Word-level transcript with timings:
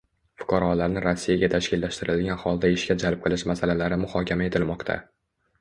Fuqarolarni 0.43 1.03
Rossiyaga 1.05 1.49
tashkillashtirilgan 1.55 2.41
holda 2.45 2.71
ishga 2.79 2.97
jalb 3.05 3.23
qilish 3.27 3.47
masalalari 3.53 4.03
muhokama 4.07 4.49
etilmoqda 4.51 4.99